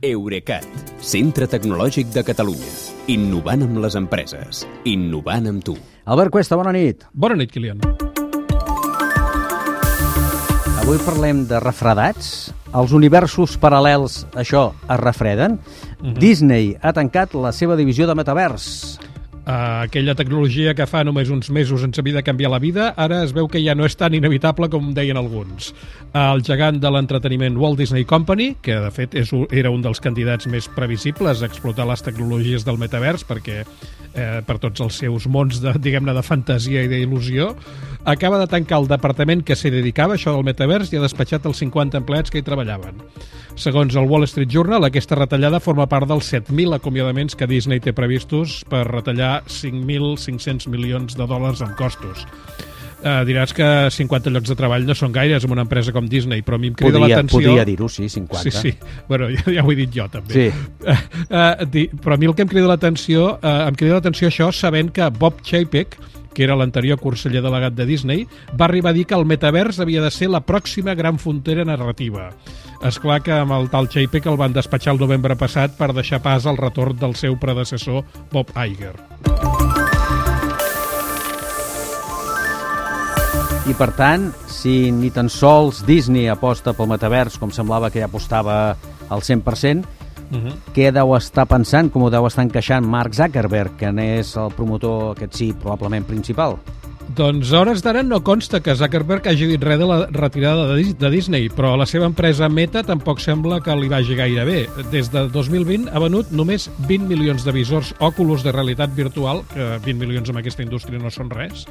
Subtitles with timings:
[0.00, 0.64] Eurecat,
[1.04, 2.70] centre tecnològic de Catalunya.
[3.12, 4.62] Innovant amb les empreses.
[4.88, 5.74] Innovant amb tu.
[6.08, 7.04] Albert Cuesta, bona nit.
[7.12, 7.82] Bona nit, Kilian.
[10.80, 12.48] Avui parlem de refredats.
[12.72, 15.58] Els universos paral·lels, això, es refreden.
[16.16, 18.96] Disney ha tancat la seva divisió de metavers.
[19.50, 23.24] Uh, aquella tecnologia que fa només uns mesos ens havia de canviar la vida, ara
[23.24, 25.72] es veu que ja no és tan inevitable com deien alguns.
[26.14, 30.46] El gegant de l'entreteniment Walt Disney Company, que de fet és, era un dels candidats
[30.46, 33.64] més previsibles a explotar les tecnologies del metavers perquè
[34.14, 37.50] eh, per tots els seus mons de, diguem-ne, de fantasia i d'il·lusió,
[38.04, 41.60] acaba de tancar el departament que s'hi dedicava, això del metavers, i ha despatxat els
[41.62, 43.02] 50 empleats que hi treballaven.
[43.60, 47.92] Segons el Wall Street Journal, aquesta retallada forma part dels 7.000 acomiadaments que Disney té
[47.96, 52.26] previstos per retallar 5.500 milions de dòlars en costos.
[53.00, 53.64] Uh, diràs que
[53.94, 56.68] 50 llocs de treball no són gaires en una empresa com Disney, però a mi
[56.68, 57.38] em crida Podria, l'atenció...
[57.38, 58.42] podria dir-ho, sí, 50.
[58.44, 58.72] Sí, sí.
[59.08, 60.34] Bueno, ja, ja ho he dit jo, també.
[60.36, 60.48] Sí.
[60.84, 60.98] Uh,
[61.30, 64.50] uh, di, però a mi el que em crida l'atenció, uh, em crida l'atenció això
[64.52, 65.96] sabent que Bob Chapek,
[66.34, 70.02] que era l'anterior conseller delegat de Disney, va arribar a dir que el metavers havia
[70.04, 72.28] de ser la pròxima gran frontera narrativa.
[72.86, 76.22] És clar que amb el tal Chapek el van despatxar el novembre passat per deixar
[76.24, 78.94] pas al retorn del seu predecessor, Bob Iger.
[83.68, 88.08] I per tant, si ni tan sols Disney aposta pel metavers, com semblava que ja
[88.08, 88.76] apostava
[89.08, 89.98] al 100%,
[90.30, 90.54] Uh -huh.
[90.72, 95.16] què deu estar pensant, com ho deu estar encaixant Mark Zuckerberg, que n'és el promotor,
[95.16, 96.56] aquest sí, probablement principal?
[97.10, 100.76] Doncs a hores d'ara no consta que Zuckerberg hagi dit res de la retirada de
[100.78, 104.68] Dis- de Disney, però la seva empresa Meta tampoc sembla que li vagi gaire bé.
[104.92, 109.78] Des de 2020 ha venut només 20 milions de visors Oculus de realitat virtual, que
[109.82, 111.64] 20 milions en aquesta indústria no són res,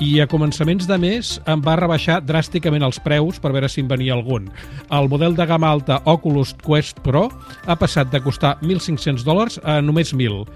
[0.00, 3.88] i a començaments de mes en va rebaixar dràsticament els preus per veure si en
[3.88, 4.50] venia algun.
[4.90, 7.28] El model de gamma alta Oculus Quest Pro
[7.66, 10.46] ha passat de costar 1.500 dòlars a només 1.000.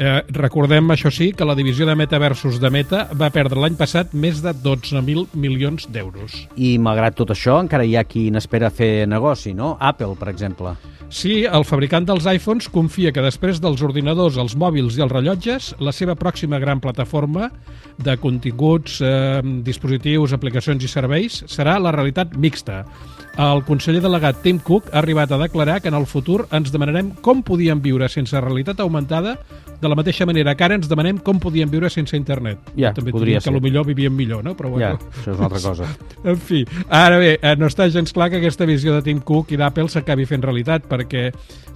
[0.00, 3.84] Eh, recordem, això sí, que la divisió de metaversos de Meta va perdre l'any passat
[4.12, 6.34] més de 12.000 milions d'euros.
[6.56, 9.76] I malgrat tot això, encara hi ha qui n'espera fer negoci, no?
[9.80, 10.74] Apple, per exemple.
[11.14, 15.68] Sí, el fabricant dels iPhones confia que després dels ordinadors, els mòbils i els rellotges,
[15.78, 17.52] la seva pròxima gran plataforma
[18.02, 22.82] de continguts, eh, dispositius, aplicacions i serveis serà la realitat mixta.
[23.38, 27.10] El conseller delegat Tim Cook ha arribat a declarar que en el futur ens demanarem
[27.22, 29.36] com podíem viure sense realitat augmentada
[29.80, 32.58] de la mateixa manera que ara ens demanem com podíem viure sense internet.
[32.78, 33.54] Ja, També podria diria que ser.
[33.74, 34.54] Millor vivíem millor, no?
[34.54, 34.94] Però bueno.
[34.94, 35.88] Ja, això és una altra cosa.
[36.24, 39.50] En fi, ara bé, eh, no està gens clar que aquesta visió de Tim Cook
[39.52, 41.26] i d'Apple s'acabi fent realitat, perquè,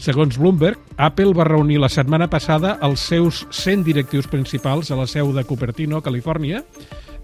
[0.01, 5.05] segons Bloomberg, Apple va reunir la setmana passada els seus 100 directius principals a la
[5.11, 6.63] seu de Cupertino, Califòrnia,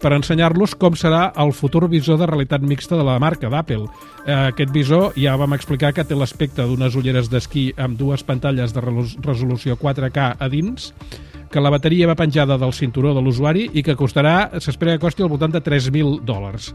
[0.03, 3.87] per ensenyar-los com serà el futur visor de realitat mixta de la marca d'Apple.
[4.27, 8.77] Eh, aquest visor ja vam explicar que té l'aspecte d'unes ulleres d'esquí amb dues pantalles
[8.77, 10.93] de resolució 4K a dins,
[11.55, 15.23] que la bateria va penjada del cinturó de l'usuari i que costarà, s'espera que costi
[15.23, 16.73] al voltant de 3.000 dòlars.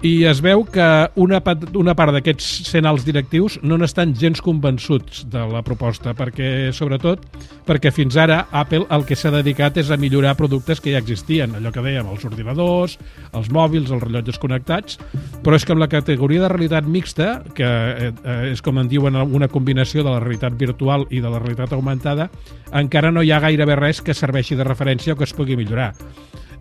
[0.00, 0.84] I es veu que
[1.20, 1.42] una,
[1.76, 7.26] una part d'aquests 100 alts directius no n'estan gens convençuts de la proposta, perquè, sobretot,
[7.68, 11.52] perquè fins ara Apple el que s'ha dedicat és a millorar productes que ja existien,
[11.58, 12.96] allò que dèiem, els ordinadors,
[13.36, 14.96] els mòbils, els rellotges connectats,
[15.44, 18.88] però és que amb la categoria de realitat mixta, que eh, eh, és com en
[18.88, 22.30] diuen una combinació de la realitat virtual i de la realitat augmentada,
[22.72, 25.94] encara no hi ha gairebé res que serveixi de referència o que es pugui millorar.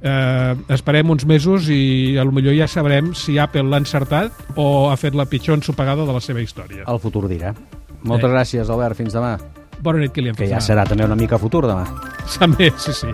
[0.02, 4.90] Eh, esperem uns mesos i a lo millor ja sabrem si Apple l'ha encertat o
[4.92, 6.86] ha fet la pitjor ensopegada de la seva història.
[6.88, 7.54] El futur dirà.
[8.04, 8.34] Moltes Eh.
[8.34, 8.96] gràcies, Albert.
[8.96, 9.38] Fins demà.
[9.82, 10.36] Bona nit, Kilian.
[10.36, 11.84] Que ja Fins serà també una mica futur demà.
[11.86, 12.38] demà.
[12.40, 13.08] També, sí, sí.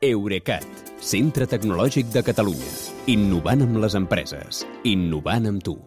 [0.00, 0.64] Eurecat,
[1.00, 2.72] centre tecnològic de Catalunya.
[3.06, 4.66] Innovant amb les empreses.
[4.84, 5.78] Innovant amb tu.